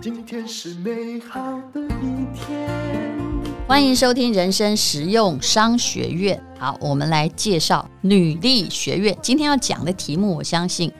[0.00, 1.40] 今天是美好
[1.72, 2.68] 的一天。
[3.66, 6.42] 欢迎收听人生实用商学院。
[6.58, 9.16] 好，我们来介绍女力学院。
[9.22, 10.92] 今天要讲的题目，我相信。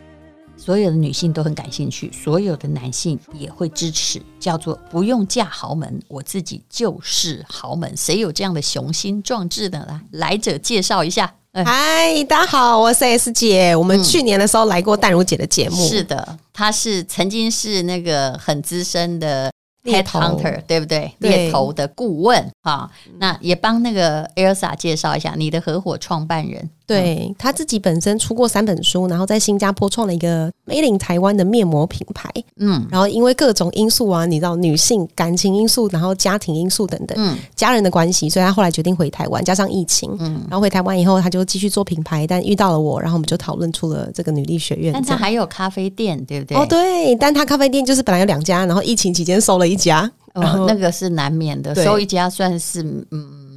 [0.57, 7.97] 所有的女性都很感兴趣，所有的男性也会支持，叫做“不用嫁豪门，我自己就是豪门”。
[7.97, 9.79] 谁有这样的雄心壮志的？
[9.87, 11.35] 来，来者介绍一下。
[11.65, 13.75] 嗨，大家好，我是 S 姐。
[13.75, 15.77] 我们去年的时候来过淡如姐的节目。
[15.77, 19.51] 嗯、是的，她是曾经是那个很资深的。
[19.85, 21.11] Headhunter 对不对？
[21.19, 22.91] 猎头的顾问啊，
[23.21, 26.69] 那也帮那个 Elsa 介绍一下你的合伙创办人。
[26.89, 32.29] 对，他自己本身出过三本书，然后在新加坡创了一个 Made in 台湾的面膜品牌。
[32.57, 44.93] 嗯，然后因为各种因素啊，你知道女性感情因素，然后家庭因素等等，嗯，家人的关系，所以他后来决定回台湾，加上疫情，嗯，然后回台湾以后，他就继续做品牌，但遇到了我，然后我们就讨论出了这个女力学院。
[44.93, 46.57] 但他还有咖啡店，对不对？
[46.57, 53.48] 哦，对，但他咖啡店就是本来有两家，然后疫情期间收了一家，然后、哦、那个是难免的，收一家算是嗯。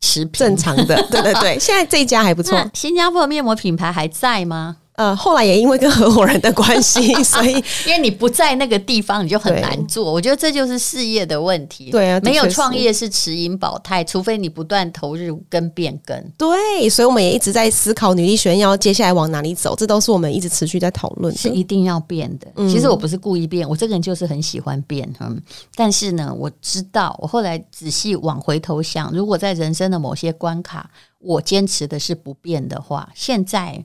[0.00, 2.58] 持平正常的，对对对，现在这一家还不错。
[2.74, 4.76] 新加坡的面膜品牌还在吗？
[5.00, 7.52] 呃，后来也因为跟合伙人的关系， 所以
[7.86, 10.12] 因为你不在那个地方，你就很难做。
[10.12, 11.90] 我觉得这就是事业的问题。
[11.90, 16.14] 对啊，没有创业是持盈保泰，除非你不断投入跟变更。
[16.36, 21.34] 对，所以我们也一直在思考女力学院要接下来往哪里走，这都是我们一直持续在讨论。
[21.34, 22.46] 是一定要变的。
[22.68, 25.10] 其实我不是故意变，我这个人就是很喜欢变。
[25.20, 25.40] 嗯，
[25.74, 30.90] 但是呢，我知道我后来仔细往回头想，如果在人生的某些关卡，
[31.20, 33.82] 我坚持的是不变的话，现在。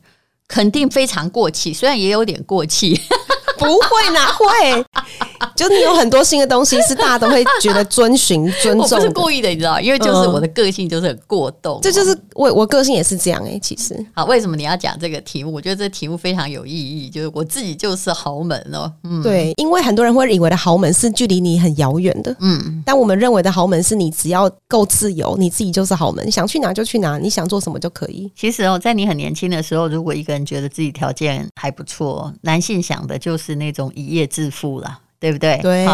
[0.47, 2.99] 肯定非常过气，虽然也有点过气。
[3.59, 4.85] 不会哪会？
[5.55, 8.81] 就你有很多新的东西，是大家都会觉得遵循、尊重。
[8.81, 11.79] 我不是故意的，你知道，因为就是我的个性就是很过动。
[11.81, 13.59] 这就是我，我个性也是这样哎、欸。
[13.59, 15.53] 其实，好，为什么你要讲这个题目？
[15.53, 18.91] 我觉得这题目非常有意义，就是我自己就是豪门哦。
[19.03, 28.31] 嗯，对，因为很多人会以为的豪门是距离你很遥远的，嗯，但我们认为的豪门是你只要够自由，你自己就是豪门，想去哪就去哪，你想做什么就可以。
[28.35, 33.44] 其实哦，在你很年轻的时候，如果一个人觉得自己条件还不错，男性想的就是。
[33.45, 35.59] 是那种一夜致富了，对不对？
[35.61, 35.85] 对。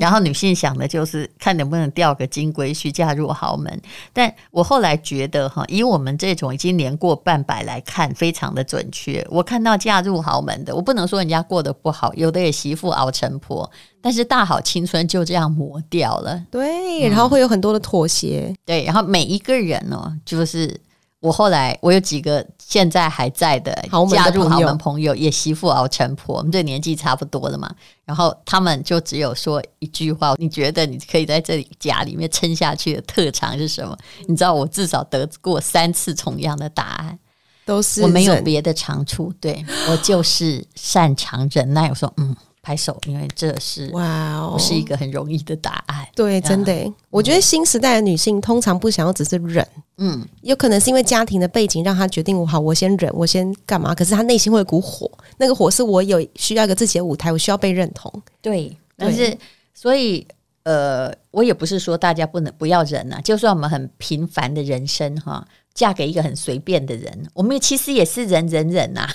[0.00, 3.80] 然后女性想的就是看能不能钓个金龟婿嫁入豪门。
[4.12, 9.24] 但我后来觉得，哈，以我们这种已经年过半百来看，非常的准确。
[9.30, 16.42] 我看到嫁入豪门的，我不能说人家过得不好，有的也媳妇熬成婆，但是大好青春就这样磨掉了。
[16.50, 18.46] 对，然后会有很多的妥协。
[18.48, 20.80] 嗯、对，然后每一个人呢，就是。
[21.18, 23.72] 我后来，我有几个现在还在的
[24.10, 27.72] 加入豪门朋友，也媳妇熬成婆，我们这年纪差不多了嘛。
[28.04, 33.96] 然后他们就只有说一句话：你觉得你可以在这里家里面撑下去的特长是什么？
[34.26, 37.16] 你知道，我至少得过三次同样的答案，
[37.64, 41.88] 都是我没有别的长处，对，我就是擅长忍耐。
[41.88, 42.34] 我说，嗯。
[42.66, 46.04] 拍手，因为这是哇，不是一个很容易的答案。
[46.16, 49.64] 对，真的、嗯，我觉得新时代的女性通常不想要只是忍，
[49.98, 53.94] 嗯，有可能是因为家庭的背景让她决定，我好，我先忍，我先干嘛？
[53.94, 58.12] 可是她内心会有股火，那个火是我有需要一个自己的舞台，我需要被认同。
[58.42, 59.38] 对，但是
[59.72, 60.26] 所以
[60.64, 65.46] 呃，我也不是说大家不能不要忍啊，就算我们很平凡的人生哈。
[65.76, 69.06] 嫁给一个很随便的人，我们其实也是忍忍忍呐，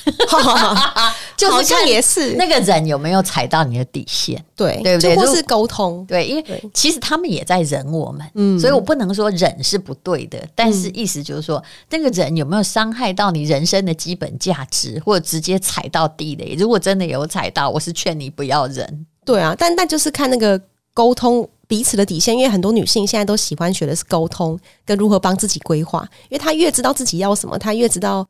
[1.36, 5.16] 就是看也是那个人有没有踩到你的底线，对对不对？
[5.16, 16.56] 或是沟通，对，因为其实他们也在忍我们，嗯，所以我不能说忍是不对的，但是意思就是说，嗯、那个人有没有伤害到你人生的基本价值，或者直接踩到地雷？
[16.60, 19.06] 如果真的有踩到，我是劝你不要忍。
[19.26, 20.62] 对啊，但但就是看那个
[20.94, 21.50] 沟通。
[21.72, 28.28] 彼此的底线，因为很多女性现在都喜欢学的是沟通跟如何帮自己规划，因为她越知道自己要什么，她越知道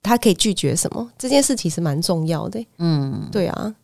[0.00, 1.10] 她可以拒绝什么。
[1.18, 2.64] 这件事其实蛮重要的。
[2.78, 3.74] 嗯，对啊。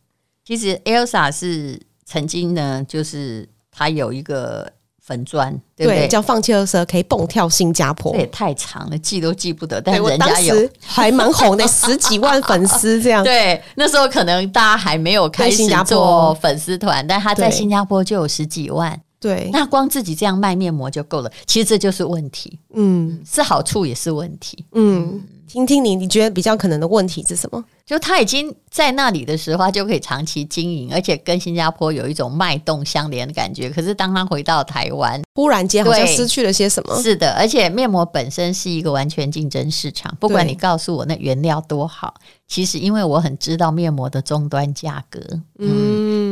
[0.45, 4.73] 其实 Elsa 是曾经呢，就是她有一个
[5.03, 6.01] 粉砖，对不对？
[6.01, 8.13] 对，叫放弃垃圾可以蹦跳新加坡。
[8.13, 9.81] 这也太长了，记都记不得。
[9.81, 13.23] 但是人家有还蛮红的，十几万粉丝这样。
[13.25, 19.01] 对，那时候可能大家还没有开始做粉丝团，但他在新加坡就有十几万。
[19.21, 21.31] 对，那光自己这样卖面膜就够了。
[21.47, 25.23] 其实这就是问题，嗯，是好处也是问题，嗯。
[25.51, 27.65] 听听你，你觉得比较可能的问题是什么？
[27.85, 33.69] 就他已经在那里的时候，他就可以长期经营，而且跟新加坡有一种脉动相连的感觉。
[33.69, 37.03] 可是当他回到台湾，忽然间好像失去了些什么。
[37.03, 42.15] 是的，而且面膜本身是一个完全竞争市场，不管你告诉我那原料多好，
[42.47, 45.21] 其实因为我很知道面膜的终端价格，
[45.59, 45.69] 嗯，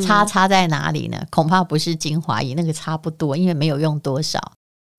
[0.00, 1.24] 差差在哪里呢？
[1.30, 4.40] 恐怕不是精华液，那个差不多，因为没有用多少，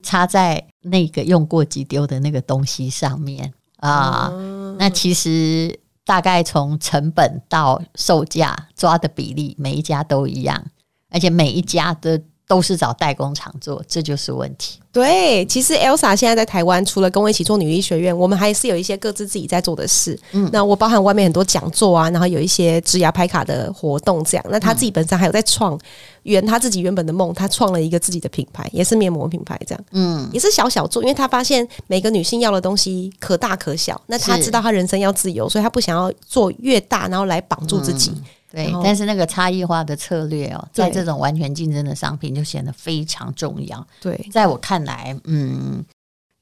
[0.04, 3.54] 差在那个用过即丢的那个东西上面。
[3.78, 4.32] 啊，
[4.78, 10.66] 那其实大概从成本到售价抓的比例，每一家都一样，
[11.10, 12.22] 而且每一家的。
[12.50, 14.80] 都是找代工厂做，这就是问题。
[14.92, 20.20] 对，其实 Elsa 现在在台湾，除了跟我一起做女医学院，我们还是有一些各自自己在做的事。
[20.32, 24.44] 嗯，那我包含外面很多讲座啊，然后有一些职涯拍卡的活动，这样。
[24.50, 25.80] 那他自己本身还有在创
[26.24, 29.86] 圆他自己原本的梦，他创了一个自己的品牌，也是面膜品牌，这样。
[29.92, 38.10] 嗯，也是小小做，因为他发现每个女性要的东西可大可小，那他知道他人生要自由，所以他不想要做越大，然后来绑住自己。
[38.10, 43.88] 嗯对，但是那个差异化的策略哦，在这种完全竞争的商品就显得非常重要。
[44.02, 45.86] 对，在我看来，嗯，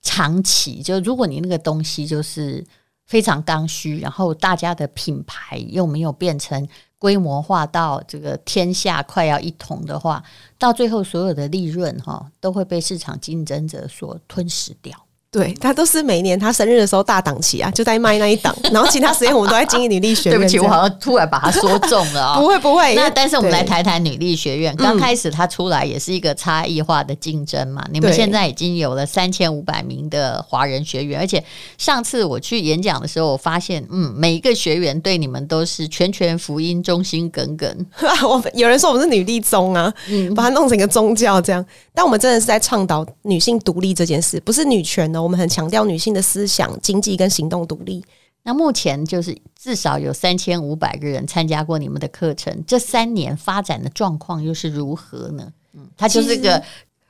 [0.02, 2.66] 长期就如果你那个东西就是
[3.06, 6.68] 非常刚需，然后大家的品牌又没有变成
[6.98, 10.24] 规模化到这个天下快要一统的话，
[10.58, 14.98] 到最后所有的利润哈都会被市场竞争者所吞噬掉。
[15.30, 20.40] 对，他都是每一年他生日的时候大档期啊，就在卖那一档，然后其他时间我们都在经营女力学院。
[20.40, 22.42] 对不起，我好像突然把它说中了啊、 哦！
[22.42, 24.74] 不会不会，那但是我们来谈谈女力学院。
[24.78, 31.44] 刚开始它出来也是一个差异化的竞争嘛，你们现在已经有了三千五百名的华人学员，而且
[31.78, 37.86] 上次我去演讲的时候，我发现嗯，每一个学员对你们都是全权福音、忠心耿耿。
[38.28, 41.64] 我们有人说我们是女力宗啊，嗯，把它弄成一个宗教这样，
[41.94, 45.18] 但我们真的是在倡导女性独立这件事，不是女权的。
[45.28, 48.02] 我们很强调女性的思想、经济跟行动独立。
[48.44, 55.52] 那目前就是至少有三千五百个人参加过你们的课程，这三年发展的状况又是如何呢？
[55.74, 56.64] 嗯，它就是一个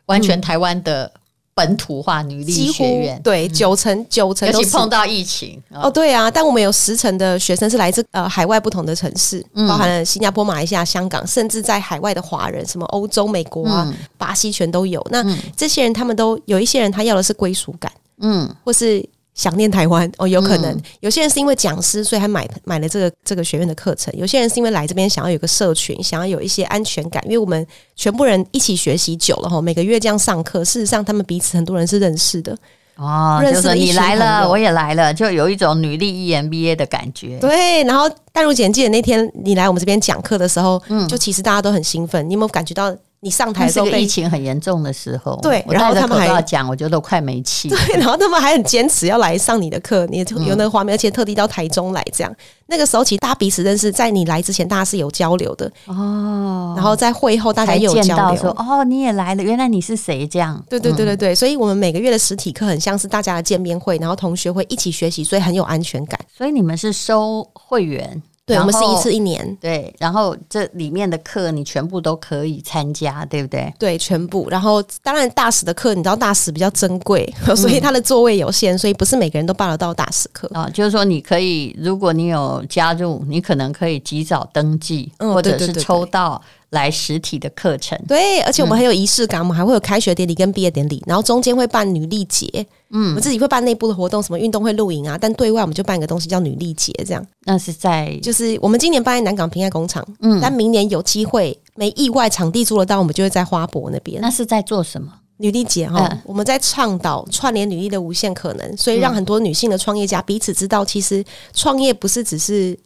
[0.07, 1.11] 完全台湾的
[1.53, 15.05] 本土化女力学院，对，九成九成都是碰到疫情哦，对啊，但我们有十成的学生是来自呃海外不同的城市，包含了新加坡、马来西亚、香港，甚至在海外的华人，什么欧洲、美国啊、巴西全都有。
[15.11, 15.23] 那
[15.55, 17.91] 这些人他们都有一些人，他要的是归属感。
[18.21, 27.23] 嗯，或是想念台湾哦，有可能、嗯、有些人是因为讲师，所以还买买了这个这个学院的课程；有些人是因为来这边想要有个社群，想要有一些安全感。
[27.25, 27.65] 因为我们
[27.95, 32.57] 全部人一起学习久了哈，每个月这样上课，事实上他们彼此很多人是认识的
[32.95, 33.39] 哦。
[33.43, 37.37] 认识你来了，我也来了，就有一种女力 EMBA 的感觉。
[37.39, 42.27] 对，然后淡如姐记得那天你来我们这边讲课的时候，嗯，就其实大家都很兴奋。
[42.27, 42.95] 你有没有感觉到？
[43.19, 47.67] 你上台的时候，疫情很严重的时候，对，然后他们还要讲，我觉得都快没气。
[47.67, 52.31] 对，然后他们还很坚持要来上你的课，你有那个画面，而且特地到台中来这样。
[52.67, 56.73] 那个时候，其实大家彼此认识，在你来之前，大家是有交流的哦。
[56.75, 60.27] 然后在会后，大家也有交流，说哦，你也来了，原来你是谁？
[60.27, 60.63] 这样。
[60.69, 66.19] 对对对对对，所以我们每个月的实体课很像是大家的见面会，然后同学会一起学习，所以很有安全感。
[66.37, 68.21] 所以你们是收会员。
[68.47, 69.57] 对，我们是一次一年。
[69.59, 73.71] 对，然后这里面的课你全部都可以参加，对不对？
[73.77, 74.47] 对，全部。
[74.49, 80.69] 然后当然大使的课，你知道大使比较珍贵， 所以他的座位有限，所以不是每个人都报得到大使课啊。
[80.73, 86.41] 就是说，你可以，如果你有加入，你可能可以及早登记，嗯、或者是抽到。
[86.71, 92.45] 来实体的课程，对，而且我们很有仪式感，嗯、我们还会有开学典礼跟毕业典礼，然后中间会办女力节，
[92.89, 97.25] 嗯，我们自己会办内部的活动，什么运动会、露营啊，但对外我们就办一个东西叫女力节，这样。
[97.45, 104.21] 那是在，就是我们今年办在南港平爱工厂，嗯，但明年有机会没意外场地租得到，我们就会在花博那边。
[104.21, 105.13] 那是在做什么？
[105.37, 111.23] 女力节哈，嗯、我们在倡导串联女力的无限可能，所以让很多女性的创业家彼此知道，其实
[111.53, 112.77] 创业不是只是。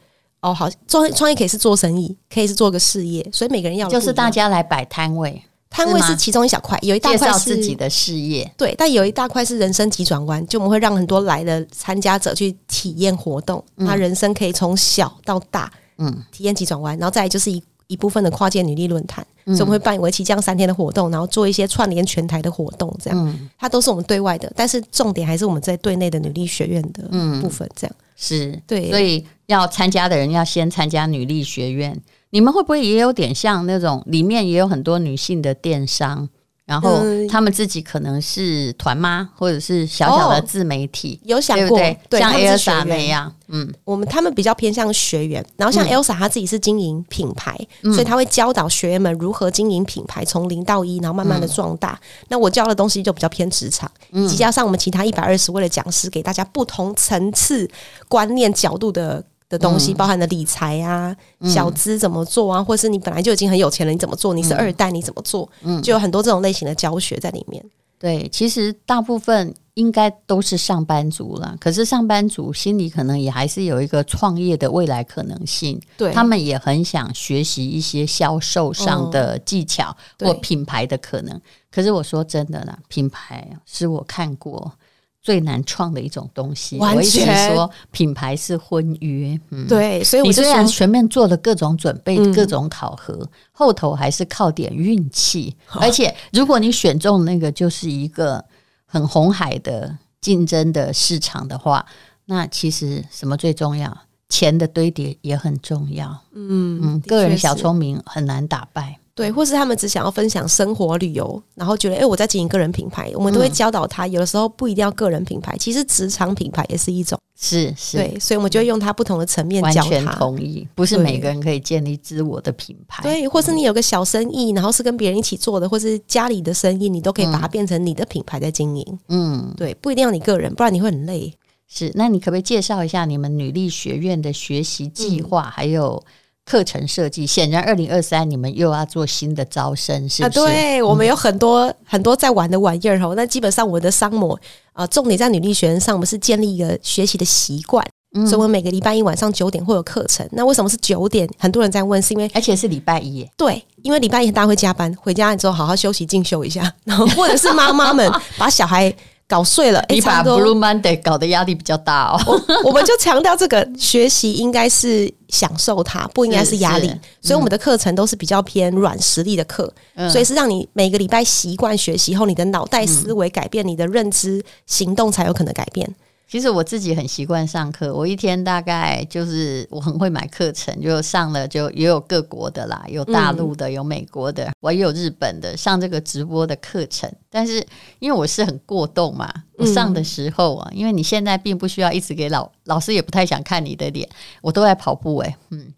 [0.42, 27.04] 哦，好，做创业可以是做生意，可以是做个事业，所以每个人要就是大家来摆摊位，摊位是其中一小块，有一大块是自己的事业，对，但有一大块是人生急转弯，就我们会让很多来的参加者去体验活动，他人生可以从小到大，嗯，体验急转弯，然后再来就是一一部分的跨界女力论坛，所以我们会办为期这样三天的活动，然后做一些串联全台的活动，这样，它都是我们对外的，但是重点还是我们在对内的女力学院的
[27.42, 27.96] 部分，这样。
[28.16, 32.00] 是对，所以要参加的人要先参加女力学院。
[32.30, 36.30] 你们会不会也有点像那种里面也有很多女性的电商？
[36.66, 43.34] 然后他们自己可能是团妈，或者是小小的自媒体，哦、有想过对，对像 Elsa 那样。
[43.48, 52.00] 嗯，我们他们比较偏向学员，然后像 Elsa 她自己是经营品牌，嗯、所以他会教导学员们如何经营品牌，从零到一，然后慢慢的壮大。
[52.02, 57.70] 嗯、那我教的东西就比较偏职场，嗯，加上我们其他一百二十位的讲师，给大家不同层次
[58.08, 59.22] 观念角度的。
[59.52, 64.34] 的东西包含的理财啊，嗯、小资怎么做啊，或是你本来就已经很有钱了，你怎么做？
[64.34, 65.48] 你是二代，你怎么做？
[65.62, 67.62] 嗯，就有很多这种类型的教学在里面。
[68.00, 75.80] 对，其实大部分应该都是上班族了，可是上班族心里可能也还是有一个创业的未来可能性。
[75.98, 81.36] 对，他们也很想学习一些销售上的技巧或品牌的可能。
[81.36, 84.72] 嗯、可是我说真的啦，品牌是我看过
[85.22, 86.78] 最难创的一种东西。
[86.80, 95.56] 我一直说品牌是婚约，嗯，对，所以我你虽然全面做了各种准备、嗯各种考核，后头还是靠点运气。
[95.68, 98.44] 而且，如果你选中那个就是一个
[98.86, 101.86] 很红海的竞争的市场的话，
[102.26, 103.96] 那其实什么最重要？
[104.30, 106.08] 钱的堆叠也很重要。
[106.34, 108.98] 嗯嗯，个人小聪明很难打败。
[109.22, 117.20] 对，或是他们只想要分享生活旅游，然后觉得哎、欸，我在经营个人品牌，我们都会教导他，有的时候不一定要个人品牌，其实职场品牌也是一种。
[117.40, 120.16] 是是，对，所以我们就会用他不同的层面教完全他。
[120.16, 123.04] 同意，不是每个人可以建立自我的品牌。
[123.04, 129.00] 对，或是你有个小生意，然后是跟别人一起做的，或是家里的生意，你都可以把它变成你的品牌在经营。
[129.10, 131.32] 嗯，对，不一定要你个人，不然你会很累。
[131.68, 131.92] 是。
[131.96, 136.04] 那你可不可以介绍一下你们女力学院的学习计划，还有
[136.52, 137.26] 课程设计？
[137.26, 140.40] 显然，二零二三你们又要做新的招生，是不是？
[140.42, 143.14] 啊，对，我们有很多很多在玩的玩意儿哈。
[143.16, 144.38] 那基本上我的商模
[144.74, 147.86] 啊，重点在女力学院上，我们是建立一个学习的习惯。
[148.14, 150.28] 嗯所以，我们每个礼拜一晚上九点会有课程。
[150.34, 151.26] 那为什么是九点？
[151.40, 153.32] 很多人在问，是因为而且是礼拜一耶。
[153.38, 158.94] 对，因为礼拜一大家会加班，回家之后好好休息进修一下，然后或者是妈妈们 把小孩
[159.32, 162.20] 搞碎了，诶你把 Blue Monday 搞得压力比较大哦。
[162.28, 166.92] 我我们就强调这个学习应该是享受它，不应该是压力。
[167.22, 175.90] 所以我们的课程都是比较偏软实力的课，嗯所以是让你每个礼拜习惯学习后，你的脑袋思维改变，你的认知行动才有可能改变。
[176.32, 187.12] 其实我自己很习惯上课，我一天大概就是我很会买课程，就上了就也有各国的啦，有大陆的，有美国的，我也有日本的，上这个直播的课程。
[187.30, 187.62] 但是
[188.00, 194.08] 因为我是很过动嘛，我上的时候啊，因为你现在并不需要一直给老老师，也不太想看你的脸，
[194.42, 195.74] 我都在跑步诶、欸，嗯，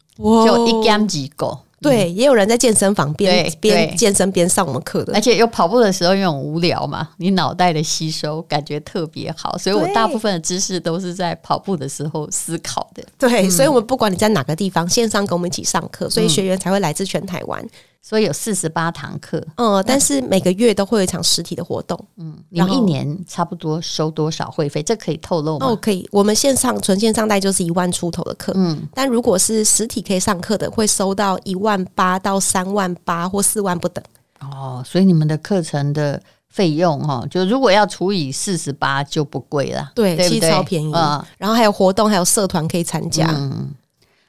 [0.45, 1.57] 就一 game 几个。
[1.83, 5.13] 对，也有人在健身房边边健身边上我们课的。
[5.13, 13.03] 而，且又跑步的时候，因为很无聊嘛，你脑袋的吸收感觉特别好，所以我大部分的知识都是在跑步的时候思考的。
[13.17, 17.63] 对，所以我们不管你在哪个地方，线上跟我们一起上课，所以学员才会来自全台湾。
[18.05, 21.97] 所以有四十八堂课，嗯，但是每个月都会有一场实体的活动。
[22.17, 24.83] 嗯，你们一年差不多收多少会费？
[24.83, 25.67] 这可以透露吗？
[25.67, 26.05] 哦，可以。
[26.11, 34.03] 我们线上纯线上大概就是一万出头的课，嗯，但如果是实体可以上课的，会收到一万八到三万八或四万不等。
[34.41, 40.91] 哦，所以你们的课程的费用哈，就如果要除以四十八就不贵了，对超便宜。
[40.93, 43.27] 嗯然后还有活动，还有社团可以参加。
[43.29, 43.71] 嗯，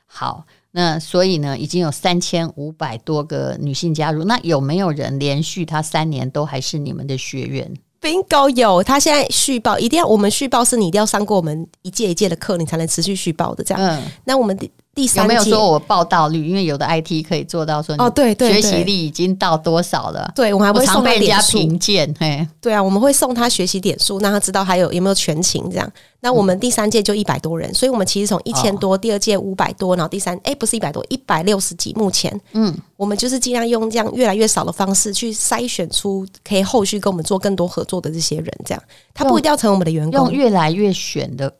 [0.07, 0.45] 好。
[0.77, 4.25] 那所以呢，已经有三千五百多个女性加入。
[4.25, 13.63] 那有没有人连续他三年都还是你们的学员？Bingo 有，他现在续报一定要，我们续报是你一定要上过我们一届一届的课，你才能持续续报的。
[13.63, 14.59] 这样，嗯，那我们
[14.95, 16.47] 第第有三没有说我报道率？
[16.47, 20.31] 因为有的 IT 可以做到说哦对对学习力已经到多少了？
[20.35, 21.59] 对我们还我会送他点数。
[21.59, 25.93] 评鉴，嘿，对啊，我们会送他学习点数，让他知道还有有没有全勤这样。
[26.21, 31.93] 那我们第三届就一百多人，所以我们其实从一千多，第二届五百多，然后第三哎不是一百多，一百六十几。
[31.95, 38.83] 目前，嗯，我们就是尽量用这样越来越少的方式去筛选出可以后续跟我们做更多合作的这些人，这样
[39.13, 40.33] 他不一定要成为我们的员用工。
[40.33, 41.53] 越来越选的、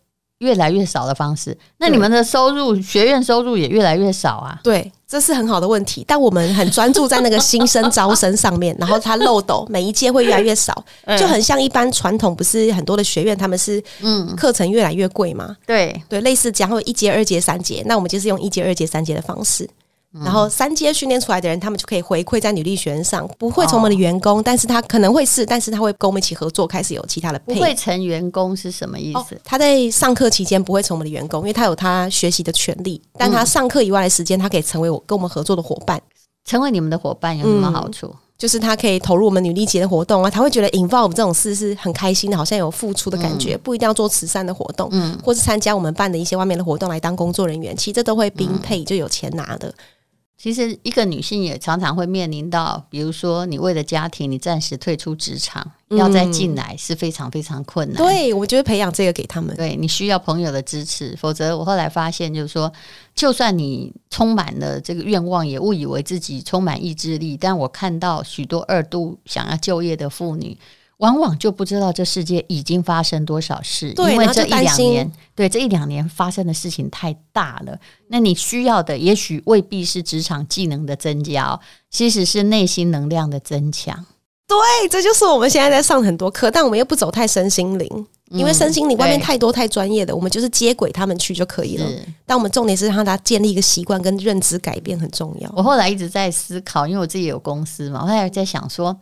[0.45, 1.57] 越来越少的方式。
[1.79, 4.61] 那你们的收入，学院收入也越来越少啊？
[4.63, 10.85] 对，这是很好的问题，但我们很专注在那个新生招生上面，然后它漏斗每一届会越来越少，
[11.19, 15.57] 就很像一般传统，不是很多的学院他们是嗯，课程越来越贵嘛？
[15.67, 19.69] 对，对，类似讲会有一阶、二阶、三阶，那我们就是用一阶、二阶、三阶的方式。
[20.15, 27.55] 嗯然后三阶训练出来的人，他们就可以回馈在女力学院上，不会成为我们的员哦工，但是他可能会是，但是他会跟我们一起合作，开始有其他的配。
[27.55, 36.01] 不会成员工是什么意哦思？，他在上课期间不会成我们的员工，因为他有他学习的权利，但他上课以外的时间，他可以成为我跟我们合作的伙伴。
[36.45, 38.15] 成为你们的伙伴有什么好处？
[38.37, 49.73] 就是他可以投入我们女力节的活动啊，他会觉得 involve 这种事是很开心的，好像有付出的感觉，不一定要做慈善的活动，嗯或是参加我们办的一些外面的活动来当工作人员，其实这都会并配就有钱拿的。
[50.37, 57.97] 其实一个女性也常常会面临到，比如说你为了家庭，你暂时退出职场，要再进来是非常非常困难。
[57.97, 59.57] 对，我觉得培养这个给他们。
[59.57, 62.71] 对，你需要朋友的支持，否则我后来发现，就是说，
[63.15, 70.59] 就算你充满了这个愿望，也误以为自己充满意志力，但我看到许多二度想要就业的妇女，
[70.99, 77.79] 往往就不知道这世界已经发生多少事，对因为这一两年，对这一两年发生的事情太大了。
[78.09, 81.61] 那你需要的，也许未必是职场技能的增加哦，
[81.91, 84.05] 其实是内心能量的增强。
[84.47, 91.87] 对，这就是我们现在在上很多课，但我们又不走太身心灵，因为身心灵外面太多太专业的，我们就是接轨他们去就可以了。
[92.27, 95.51] 但我们重点是让他建立一个习惯跟认知改变很重要。
[95.57, 98.95] 我后来一直在思考，因为我自己有公司嘛，我后来在想说，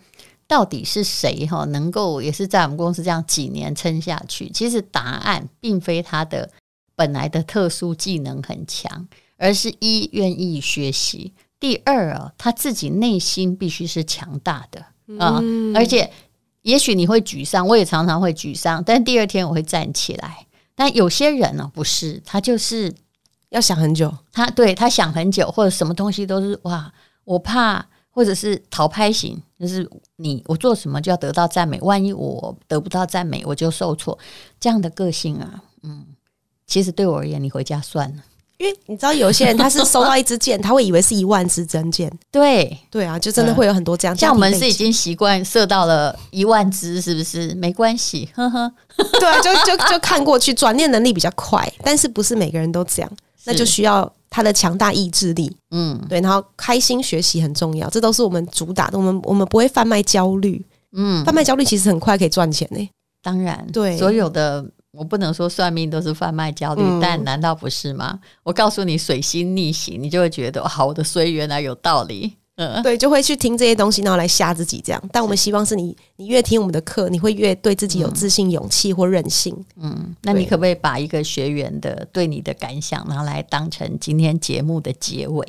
[0.52, 4.50] 到底是谁哈能够也是在我们公司这样几年撑下去？
[4.50, 6.50] 其实答案并非他的
[6.94, 14.80] 本来的特殊技能很强，而是一愿意学习，第二啊他自己内心必须是强大的
[15.18, 16.12] 啊，嗯、而且
[16.60, 20.46] 也许你会沮丧，我也常常会沮丧，但第二天我会站起来。
[20.74, 22.94] 但有些人呢不是，他就是
[23.48, 26.92] 要想很久，他对他想很久，或者什么东西都是哇，
[27.24, 27.86] 我怕。
[28.14, 34.18] 或者是逃拍型，就是你我做什么就要得到赞美，万一我得不到赞美，我就受挫。
[34.58, 36.04] 这样的个性啊，嗯，
[36.66, 38.24] 其实对我而言，你回家算了，
[38.58, 42.12] 因为你知道有些人他是收到一支箭，他会以为是一万支真箭。
[42.32, 44.16] 对对啊，就真的会有很多这样。
[44.16, 47.54] 像我们是已经习惯射到了一万支，是不是？
[47.54, 48.72] 没关系，呵呵。
[48.96, 53.12] 对啊，就 就就看过去，转念能力比较快，但是不是每个人都这样，
[53.44, 54.12] 那就需要。
[54.32, 58.98] 他的强大意志力，嗯，对，然后开心学习很重要，这都是我们主打的。
[58.98, 62.88] 我们我们不会贩卖焦虑，嗯，贩卖焦虑其实很快可以赚钱呢。
[63.22, 68.18] 当然，对，所有的我不能说算命都是贩卖焦虑，嗯，但难道不是吗？
[68.42, 72.32] 我告诉你，水星逆行，你就会觉得好，我的衰原来有道理。
[72.66, 75.02] 嗯，对，就会去听这些东西，然后来吓自己这样。
[75.12, 79.54] 但我们希望是你，你越听我们的课，你会越对自己有自信、勇气或韧性。
[79.80, 85.46] 嗯，那你可不可以把一个学员的对你的感想，然后来当成今天节目的结尾？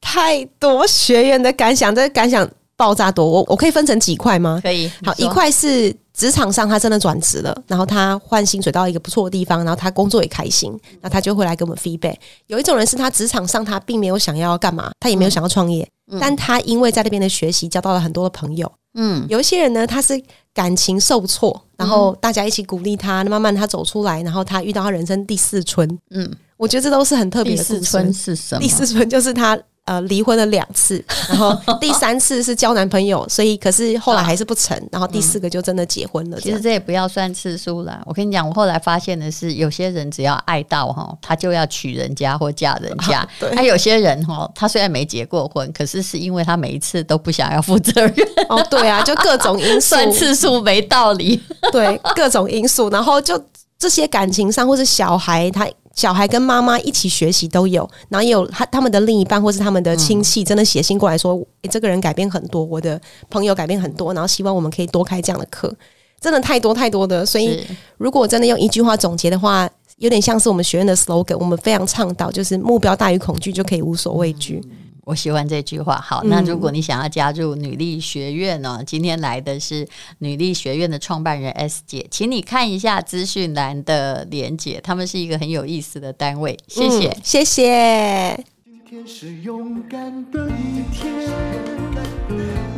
[0.00, 4.58] 太多学员的感想，这个感想爆炸多，我我可以分成几块吗？
[4.62, 4.90] 可以。
[5.04, 12.16] 好，一块是职场上他真的转职了，然后他换薪水到一个不错的地方，然后他工作也开心，那他就会来给我们 feedback。
[12.46, 15.82] 有一种人是他职场上他并没有想要干嘛，他也没有想要创业。
[15.84, 18.70] 嗯但他因为在那边的学习，交到了很多的朋友。
[18.94, 20.20] 嗯，有一些人呢，他是
[20.52, 25.86] 感情受挫，然后大家一起鼓励他，慢慢他走出来，然后他遇到他人生第四春。
[26.10, 27.58] 嗯，我觉得这都是很特别的。
[27.58, 28.60] 第四春是什么？
[28.60, 29.60] 第四春就是他。
[29.90, 36.40] 呃，离婚了两次，然后 第三次是交男朋友，所以可是后来还是不成，然后第四个就真的结婚了。
[36.40, 38.00] 其实这也不要算次数了。
[38.06, 43.28] 我跟你讲，我后来发现的是，有些人只要爱到哈，他就要娶人家或嫁人家。
[43.40, 48.14] 对，他有些人哈，他虽然没结过婚，可是是因为他每一次都不想要负责任。
[48.48, 51.42] 哦，对啊，就各种因素， 算次数没道理。
[51.72, 53.36] 对，各种因素，然后就
[53.76, 55.68] 这些感情上或是小孩他。
[56.00, 65.70] 小孩跟妈妈一起学习都有，然后也有他他们的另一半或是他们的亲戚，真的写信过来说：“诶，这个人改变很多，我的朋友改变很多。”然后希望我们可以多开这样的课，
[66.18, 67.26] 真的太多太多的。
[67.26, 67.66] 所以，
[67.98, 74.62] 如果真的用一句话总结的话，有点像是我们学院的 slogan，我们非常倡导，就是目标大于恐惧，就可以无所畏惧。
[75.10, 76.00] 我喜欢这句话。
[76.00, 78.80] 好，那如果你想要加入女力学院呢？
[78.86, 79.86] 今天来的是
[80.18, 86.56] 女力学院的创办人 S 姐，请你看一下资讯栏的连结，他们是一个很有意思的单位。
[86.68, 88.44] 谢谢，嗯、谢谢。
[88.64, 91.12] 今天是勇敢的一天，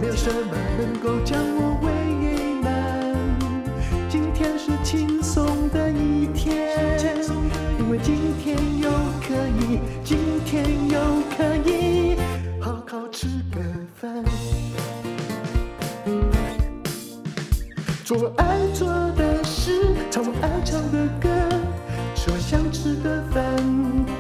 [0.00, 1.91] 没有什么能够将我
[18.22, 21.28] 我爱做的事，唱我爱唱的歌，
[22.14, 23.42] 吃我想吃的饭，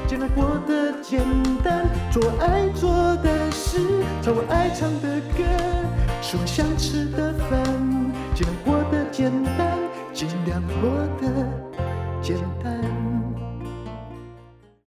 [0.08, 1.20] 简单过得简
[1.62, 1.86] 单。
[2.10, 2.90] 做我爱做
[3.22, 3.78] 的事，
[4.20, 5.44] 唱我爱唱的歌，
[6.20, 7.31] 吃我想吃的